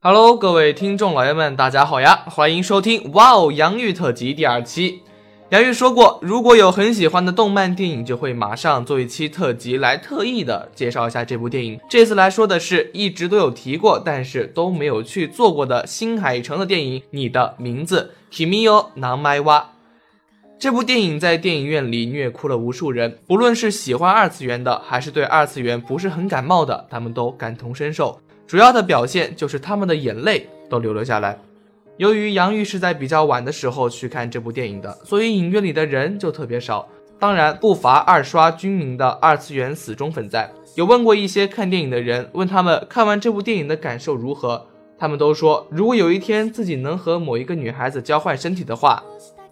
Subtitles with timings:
[0.00, 2.22] Hello，各位听众老爷们，大家好呀！
[2.26, 5.02] 欢迎收听《哇哦洋芋特辑》第二期。
[5.48, 11.80] 杨玉说过，如果有很喜欢的动漫电影，就会马上做一期特辑来特意的介绍一下这部电影。
[11.90, 19.64] 这次来说的是一直都有提过，但是都没有去做过的新海诚的电影《你的名字》（Kimiyo Namaiwa）。
[20.60, 28.20] 这部电影在电影院里虐哭了无数人，不论是喜欢二次元的，还是对二次元不是很感冒的，他们都感同身受。
[28.48, 31.38] 主要的表现就是他们的眼泪都流了下来。
[31.98, 36.88] 由于杨玉是在比较晚的时候去看这部电影的，所以影院里的人就特别少。
[37.18, 40.50] 当然，不乏二刷军民的二次元死忠粉在。
[40.76, 44.64] 有问过一些看电影的人，问他们看完这部电影的感受如何，
[44.96, 49.02] 他们都说，如果有一天自己能和某一个女孩子交换身体的话，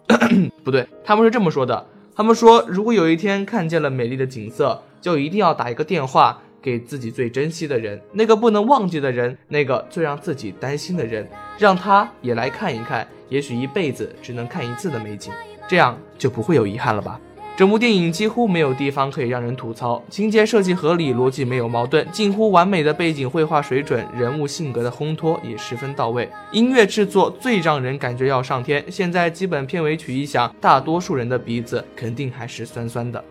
[0.65, 1.85] 不对，他们是这么说的。
[2.15, 6.41] 他们说，如果有一天看见了美丽的景色，就一定要打一个电话。
[6.67, 11.25] 给自己最珍惜的人，那个不能忘记的人，那个最让自己担心的人，
[11.57, 15.31] 让他也来看一看，也许一辈子只能看一次的美景，
[15.65, 17.17] 这样就不会有遗憾了吧。
[17.55, 28.83] 整部电影几乎没有地方可以让人吐槽，情节设计合理，逻辑没有矛盾，近乎完美的背景绘画水准，人物性格的烘托也十分到位，音乐制作最让人感觉要上天。
[28.89, 33.23] 现在基本片尾曲一响，大多数人的鼻子肯定还是酸酸的。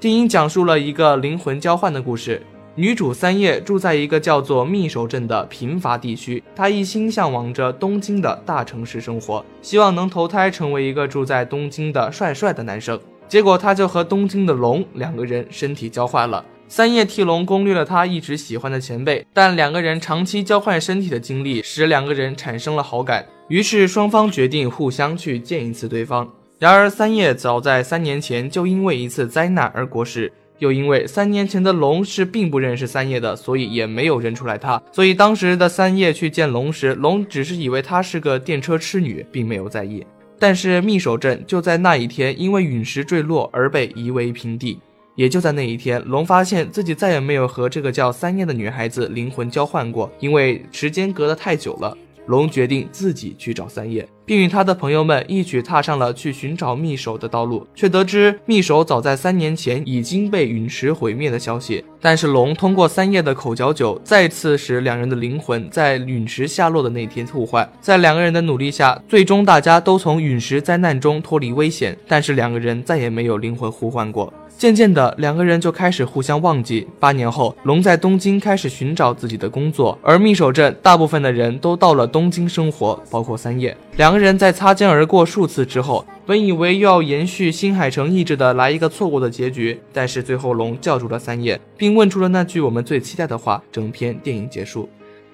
[0.00, 2.42] 电影讲述了一个灵魂交换的故事。
[2.76, 12.98] 女主三叶住在一个叫做密守镇的贫乏地区，她一心向往着东京的大城市生活，希望能投胎成为一个住在东京的帅帅的男生。
[13.28, 16.44] 结果，她就和东京的龙两个人身体交换了。
[16.68, 26.32] 三叶替龙攻略了他一直喜欢的前辈，但两个人长期交换身体的经历使两个人产生了好感，于是双方决定互相去见一次对方。
[26.60, 30.32] 然而，三叶早在三年前就因为一次灾难而过世。
[30.60, 34.80] 又因为三年前的龙是并不认识三叶的，所以也没有认出来他。
[34.92, 40.06] 所以当时的三叶去见龙时，龙只是以为她是个电车痴女，并没有在意。
[40.38, 44.78] 但是密守镇就在那一天因为陨石坠落而被夷为平地。
[45.16, 51.94] 也就在那一天，龙发现自己再也没有和这个叫三叶的女孩子灵魂交换过，因为时间隔得太久了。
[52.26, 61.84] 龙决定自己去找三叶，并与他的朋友们一起踏上了去寻找密首的道路，却得知密首早在三年前已经被陨石毁灭的消息。
[62.00, 67.70] 但是龙通过三叶的口嚼酒，再次使两人的灵魂在陨石下落的那天互换。
[67.80, 74.32] 在两个人的努力下，最终大家都从陨石灾难中脱离危险，但是两个人再也没有灵魂互换过。
[74.56, 76.86] 渐渐的，两个人就开始互相忘记。
[76.98, 83.74] 八年后，龙在东京开始寻找自己的工作，而密守镇大部分的人都到了东京生活，包括三叶。
[83.96, 93.60] 两个人在擦肩而过数次之后，本以为又要延续新海诚意志的来一个错过的结局，但是最后龙叫住了三叶，并问出了那句我们最期待的话。
[93.72, 94.88] 整篇电影结束。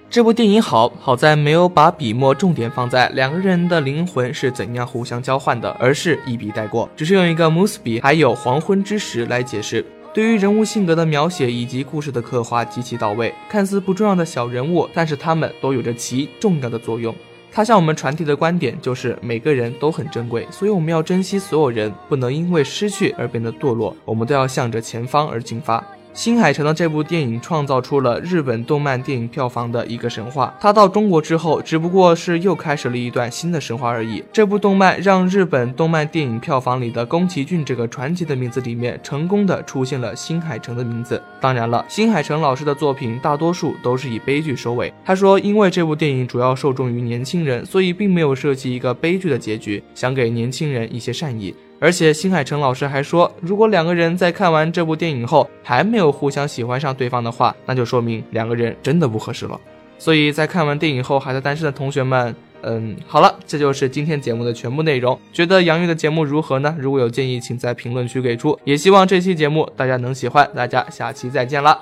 [0.09, 9.85] 这部电影好好在没有把笔墨重点放在两个人的灵魂是怎样互相交换的，而是一笔带过，只是用一个 m u s 笔还有黄昏之时来解释。
[10.11, 17.13] 对于人物性格的描写以及故事的刻画极其到位，看似不重要的小人物，但是他们都有着其重要的作用。
[17.57, 25.83] 他向我们传递的观点就是每个人都很珍贵，所以我们要珍惜所有人，不能因为失去而变得堕落，我们都要向着前方而进发。
[26.17, 30.51] 新海诚的这部电影创造出了日本动漫电影票房的一个神话。
[30.59, 34.23] 他到中国之后，只不过是又开始了一段新的神话而已。
[34.33, 41.21] 这部动漫让日本动漫电影票房里的宫崎骏这个传奇的名字里面，成功的出现了新海诚的名字。
[41.39, 44.91] 当然了，新海诚老师的作品大多数都是以悲剧收尾。
[45.05, 51.53] 他说，因为这部电影主要受众于年轻人，所以并没有设计一个悲剧的结局，想给年轻人一些善意。
[51.78, 59.60] 而且新海诚老师还说，如果两个人在看完这部电影后还没有互相喜欢上对方的话，那就说明两个人真的不合适了。
[59.98, 65.18] 所以在看完电影后还在单身的同学们，嗯，好了，这就是今天节目的全部内容。
[65.32, 66.74] 觉得杨玉的节目如何呢？
[66.78, 68.58] 如果有建议，请在评论区给出。
[68.64, 70.48] 也希望这期节目大家能喜欢。
[70.54, 71.80] 大家下期再见了。